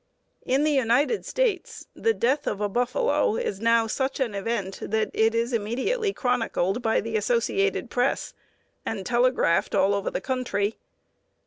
In 0.47 0.63
the 0.63 0.71
United 0.71 1.27
States 1.27 1.85
the 1.93 2.11
death 2.15 2.47
of 2.47 2.59
a 2.59 2.67
buffalo 2.67 3.35
is 3.35 3.61
now 3.61 3.85
such 3.85 4.19
an 4.19 4.33
event 4.33 4.79
that 4.81 5.11
it 5.13 5.35
is 5.35 5.53
immediately 5.53 6.11
chronicled 6.11 6.81
by 6.81 7.01
the 7.01 7.15
Associated 7.17 7.91
Press 7.91 8.33
and 8.83 9.05
telegraphed 9.05 9.75
all 9.75 9.93
over 9.93 10.09
the 10.09 10.19
country. 10.19 10.79